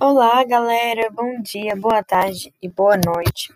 [0.00, 1.10] Olá, galera!
[1.10, 3.52] Bom dia, boa tarde e boa noite.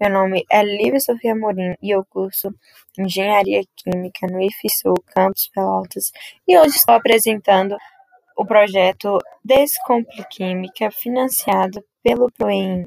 [0.00, 2.54] Meu nome é Lívia Sofia Morim e eu curso
[2.98, 6.12] Engenharia Química no IFSU Campus Pelotas
[6.46, 7.76] e hoje estou apresentando
[8.36, 12.86] o projeto Descompliquímica financiado pelo PROEM.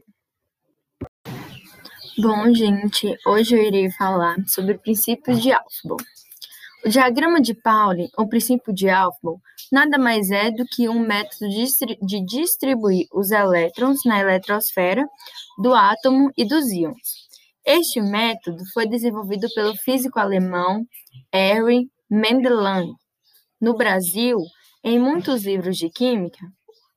[2.18, 5.98] Bom, gente, hoje eu irei falar sobre princípios de Aufbau.
[6.86, 11.50] O diagrama de Pauli, ou princípio de Aufbau, nada mais é do que um método
[12.02, 15.06] de distribuir os elétrons na eletrosfera
[15.62, 17.28] do átomo e dos íons.
[17.66, 20.86] Este método foi desenvolvido pelo físico alemão
[21.34, 22.94] Erwin Mendelin.
[23.60, 24.40] No Brasil,
[24.82, 26.40] em muitos livros de química,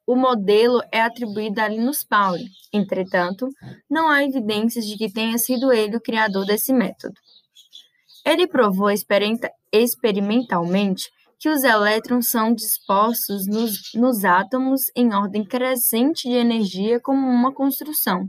[0.07, 2.49] o modelo é atribuído a Linus Pauling.
[2.73, 3.49] Entretanto,
[3.91, 7.15] não há evidências de que tenha sido ele o criador desse método.
[8.25, 16.37] Ele provou experimentalmente que os elétrons são dispostos nos, nos átomos em ordem crescente de
[16.37, 18.29] energia como uma construção.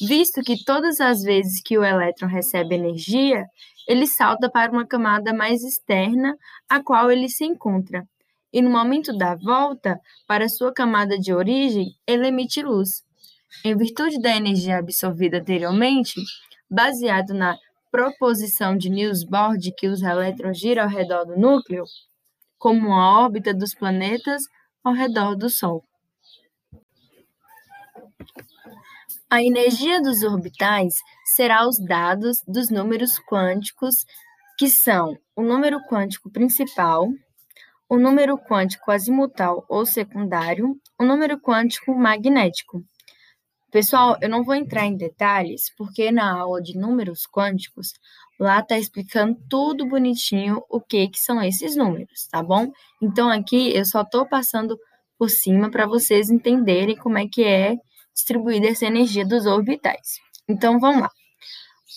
[0.00, 3.44] Visto que todas as vezes que o elétron recebe energia,
[3.88, 6.36] ele salta para uma camada mais externa,
[6.68, 8.06] a qual ele se encontra,
[8.52, 13.02] e no momento da volta para sua camada de origem, ele emite luz.
[13.64, 16.20] Em virtude da energia absorvida anteriormente,
[16.70, 17.56] baseado na
[17.92, 21.84] proposição de Niels Bohr de que os elétrons giram ao redor do núcleo,
[22.58, 24.42] como a órbita dos planetas
[24.82, 25.84] ao redor do Sol.
[29.28, 34.06] A energia dos orbitais será os dados dos números quânticos,
[34.58, 37.08] que são o número quântico principal,
[37.88, 42.82] o número quântico azimutal ou secundário, o número quântico magnético.
[43.72, 47.94] Pessoal, eu não vou entrar em detalhes, porque na aula de números quânticos,
[48.38, 52.70] lá está explicando tudo bonitinho o que, que são esses números, tá bom?
[53.00, 54.78] Então aqui eu só estou passando
[55.18, 57.76] por cima para vocês entenderem como é que é
[58.14, 60.18] distribuída essa energia dos orbitais.
[60.46, 61.10] Então vamos lá.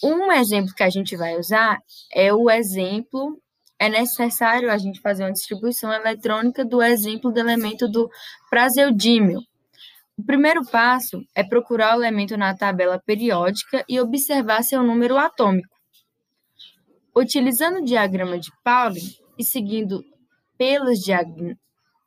[0.02, 1.80] Um exemplo que a gente vai usar
[2.14, 3.38] é o exemplo
[3.78, 8.10] é necessário a gente fazer uma distribuição eletrônica do exemplo do elemento do
[8.50, 9.42] praseodímio,
[10.18, 15.76] o primeiro passo é procurar o elemento na tabela periódica e observar seu número atômico.
[17.16, 20.04] Utilizando o diagrama de Pauling e seguindo
[20.58, 21.58] pelas diag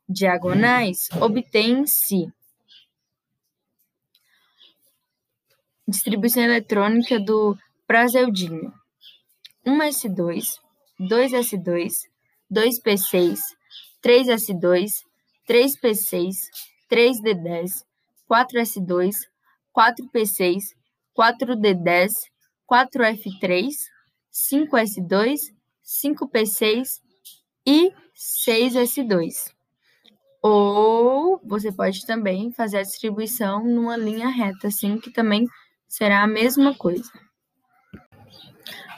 [0.09, 2.33] diagonais, obtém-se
[5.87, 8.73] distribuição eletrônica do praseudinho.
[9.67, 10.59] 1s2,
[10.99, 11.93] 2s2,
[12.51, 13.39] 2p6,
[14.03, 15.03] 3s2,
[15.47, 16.35] 3p6,
[16.91, 17.88] 3d10,
[18.31, 19.15] 4S2,
[19.77, 20.75] 4P6,
[21.17, 22.11] 4D10,
[22.71, 23.71] 4F3,
[24.33, 25.39] 5S2,
[25.85, 27.01] 5P6
[27.67, 29.53] e 6S2.
[30.43, 35.47] Ou você pode também fazer a distribuição numa linha reta, assim, que também
[35.89, 37.11] será a mesma coisa.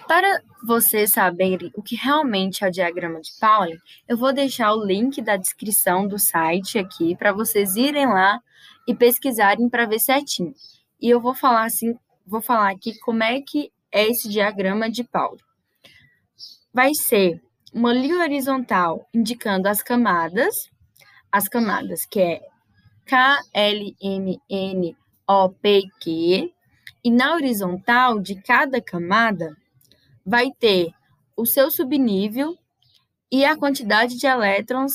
[0.07, 4.85] Para vocês saberem o que realmente é o diagrama de Pauli, eu vou deixar o
[4.85, 8.41] link da descrição do site aqui para vocês irem lá
[8.91, 10.53] e pesquisarem para ver certinho.
[11.01, 11.97] E eu vou falar assim,
[12.27, 15.41] vou falar aqui como é que é esse diagrama de Pauli.
[16.75, 17.41] Vai ser
[17.73, 20.69] uma linha horizontal indicando as camadas,
[21.31, 22.41] as camadas que é
[23.07, 26.53] K, L, M, N, O, P, Q,
[27.05, 29.57] e na horizontal de cada camada
[30.27, 30.91] vai ter
[31.37, 32.59] o seu subnível
[33.31, 34.95] e a quantidade de elétrons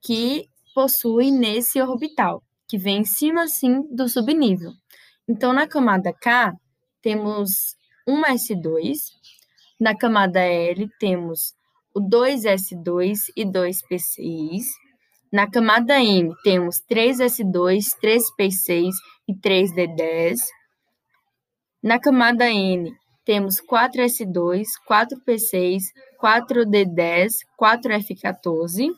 [0.00, 2.40] que possui nesse orbital,
[2.74, 4.72] que vem em cima, assim, do subnível.
[5.28, 6.52] Então, na camada K,
[7.00, 8.96] temos 1s2,
[9.78, 11.54] na camada L, temos
[11.94, 14.64] o 2s2 e 2p6,
[15.32, 18.90] na camada M, temos 3s2, 3p6
[19.28, 20.38] e 3d10,
[21.80, 22.92] na camada N,
[23.24, 25.80] temos 4S2, 4P6,
[26.20, 28.88] 4D10, 4F14.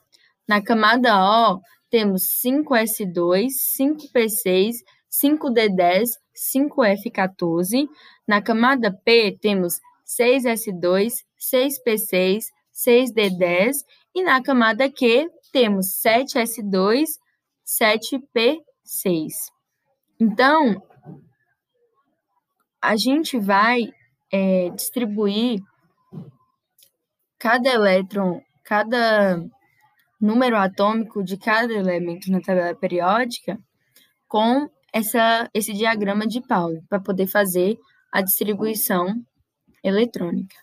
[0.48, 1.60] Na camada O,
[1.91, 3.48] temos 5S2,
[3.78, 4.77] 5P6,
[5.10, 7.88] 5D10, 5F14.
[8.27, 12.44] Na camada P, temos 6S2, 6P6,
[12.74, 13.72] 6D10.
[14.15, 17.04] E na camada Q, temos 7S2,
[17.65, 19.28] 7P6.
[20.18, 20.82] Então,
[22.80, 23.92] a gente vai
[24.32, 25.60] é, distribuir
[27.39, 29.44] cada elétron, cada
[30.21, 33.59] número atômico de cada elemento na tabela periódica
[34.28, 37.78] com essa, esse diagrama de Pauli, para poder fazer
[38.10, 39.15] a distribuição
[39.83, 40.57] eletrônica.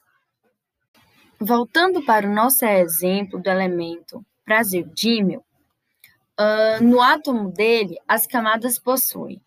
[1.40, 5.44] Voltando para o nosso exemplo do elemento praseudímio,
[6.40, 9.40] Uh, no átomo dele, as camadas possuem.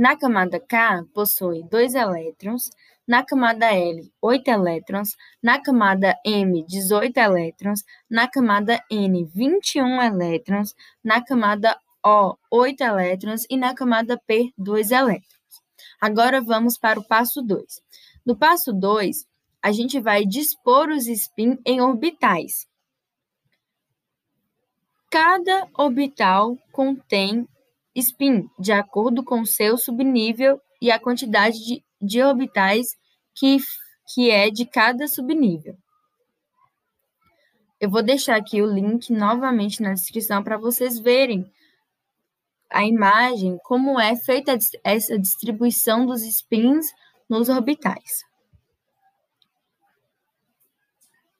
[0.00, 2.70] Na camada K, possui dois elétrons,
[3.06, 5.10] na camada L, 8 elétrons,
[5.42, 10.74] na camada M, 18 elétrons, na camada N, 21 elétrons,
[11.04, 15.60] na camada O, 8 elétrons e na camada P, 2 elétrons.
[16.00, 17.82] Agora vamos para o passo 2.
[18.24, 19.26] No passo 2,
[19.60, 22.66] a gente vai dispor os spin em orbitais.
[25.10, 27.46] Cada orbital contém
[28.00, 32.88] spin de acordo com seu subnível e a quantidade de, de orbitais
[33.34, 33.58] que,
[34.12, 35.76] que é de cada subnível.
[37.80, 41.50] Eu vou deixar aqui o link novamente na descrição para vocês verem
[42.68, 46.86] a imagem, como é feita essa distribuição dos spins
[47.28, 48.24] nos orbitais.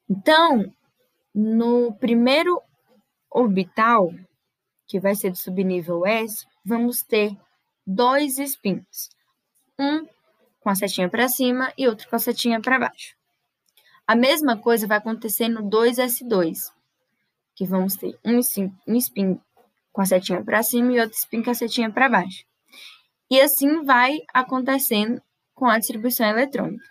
[0.08, 0.72] Então,
[1.32, 2.60] no primeiro
[3.30, 4.10] orbital,
[4.88, 7.36] que vai ser do subnível S, vamos ter
[7.86, 9.10] dois spins.
[9.78, 10.06] Um
[10.60, 13.16] com a setinha para cima e outro com a setinha para baixo.
[14.06, 16.70] A mesma coisa vai acontecer no 2S2,
[17.54, 19.40] que vamos ter um spin, spin
[19.92, 22.44] com a setinha para cima e outro spin com a setinha para baixo.
[23.30, 25.22] E assim vai acontecendo
[25.54, 26.84] com a distribuição eletrônica.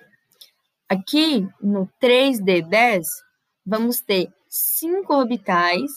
[0.88, 3.04] Aqui no 3D10,
[3.66, 5.92] vamos ter cinco orbitais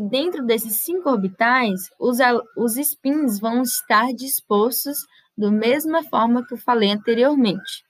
[0.00, 2.18] dentro desses cinco orbitais, os,
[2.56, 4.98] os spins vão estar dispostos
[5.36, 7.84] da mesma forma que eu falei anteriormente,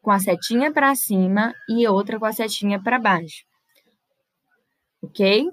[0.00, 3.44] com a setinha para cima e outra com a setinha para baixo.
[5.02, 5.50] Ok?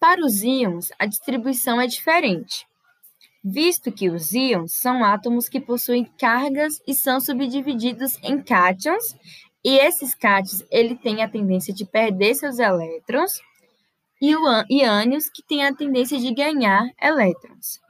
[0.00, 2.66] Para os íons, a distribuição é diferente,
[3.44, 9.14] visto que os íons são átomos que possuem cargas e são subdivididos em cátions
[9.64, 13.40] e esses cátions, ele tem a tendência de perder seus elétrons
[14.20, 17.80] e, o, e ânions que tem a tendência de ganhar elétrons.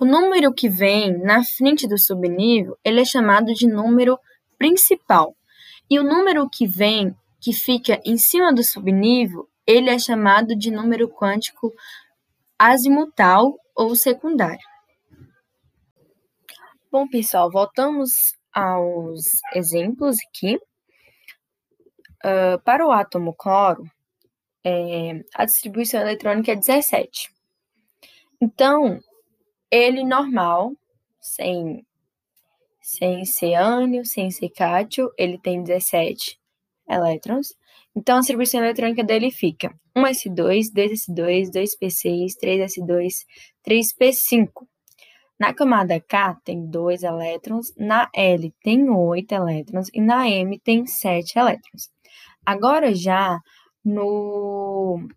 [0.00, 4.18] O número que vem na frente do subnível, ele é chamado de número
[4.56, 5.34] principal.
[5.90, 10.70] E o número que vem, que fica em cima do subnível, ele é chamado de
[10.70, 11.74] número quântico
[12.58, 14.66] azimutal ou secundário.
[16.90, 19.24] Bom, pessoal, voltamos aos
[19.54, 20.56] exemplos aqui.
[22.24, 23.84] Uh, para o átomo cloro,
[24.64, 27.30] é, a distribuição eletrônica é 17.
[28.40, 29.00] Então,
[29.70, 30.72] ele normal,
[31.20, 31.86] sem,
[32.82, 36.38] sem ser ânion, sem ser cátio, ele tem 17
[36.88, 37.54] elétrons.
[37.94, 43.26] Então, a distribuição eletrônica dele fica 1s2, 2s2, 2p6, 3s2,
[43.66, 44.48] 3p5.
[45.38, 50.86] Na camada K tem dois elétrons, na L tem oito elétrons e na M tem
[50.86, 51.90] sete elétrons.
[52.44, 53.38] Agora já
[53.84, 55.08] no,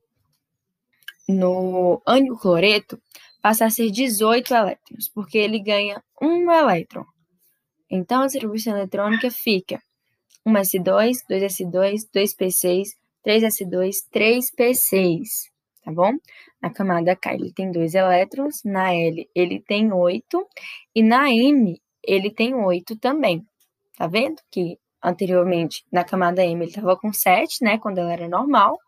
[1.28, 3.02] no ânion cloreto
[3.42, 7.04] passa a ser 18 elétrons, porque ele ganha um elétron.
[7.90, 9.82] Então a distribuição eletrônica fica
[10.48, 12.90] 1s2, 2s2, 2p6,
[13.26, 15.51] 3s2, 3p6,
[15.92, 16.14] tá bom?
[16.62, 20.48] Na camada K ele tem dois elétrons, na L ele tem oito
[20.96, 23.46] e na M ele tem oito também.
[23.98, 28.28] Tá vendo que anteriormente na camada M ele estava com sete, né, quando ela era
[28.28, 28.80] normal.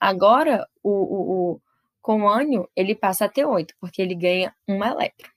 [0.00, 1.60] Agora o, o, o
[2.00, 5.30] com o ânion ele passa a ter oito, porque ele ganha um elétron.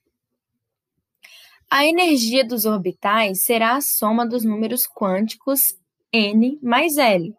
[1.70, 5.76] A energia dos orbitais será a soma dos números quânticos
[6.12, 7.34] n mais L,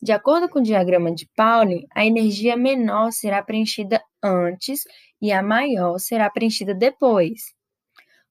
[0.00, 4.84] de acordo com o diagrama de Pauling, a energia menor será preenchida antes
[5.20, 7.54] e a maior será preenchida depois.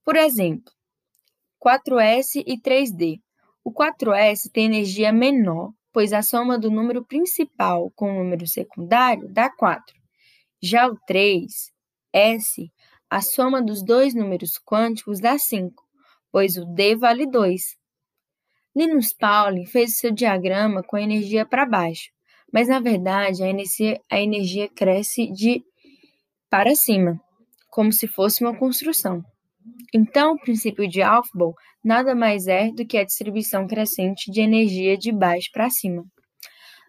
[0.03, 0.71] Por exemplo,
[1.63, 3.19] 4S e 3D.
[3.63, 9.27] O 4S tem energia menor, pois a soma do número principal com o número secundário
[9.27, 9.93] dá 4.
[10.61, 12.71] Já o 3S,
[13.09, 15.83] a soma dos dois números quânticos dá 5,
[16.31, 17.76] pois o D vale 2.
[18.77, 22.11] Linus Pauling fez o seu diagrama com a energia para baixo,
[22.53, 25.63] mas na verdade a energia, a energia cresce de
[26.47, 27.19] para cima,
[27.71, 29.25] como se fosse uma construção.
[29.91, 34.95] Então, o princípio de Aufbau nada mais é do que a distribuição crescente de energia
[34.95, 36.05] de baixo para cima.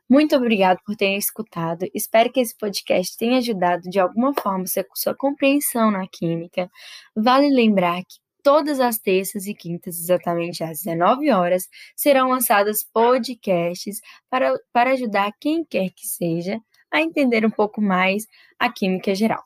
[0.06, 1.86] Muito obrigado por terem escutado.
[1.94, 4.64] Espero que esse podcast tenha ajudado de alguma forma
[4.94, 6.68] sua compreensão na química.
[7.16, 14.00] Vale lembrar que todas as terças e quintas, exatamente às 19 horas, serão lançados podcasts
[14.30, 16.58] para, para ajudar quem quer que seja
[16.90, 18.26] a entender um pouco mais
[18.58, 19.42] a química geral.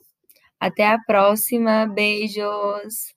[0.61, 3.13] Até a próxima, beijos!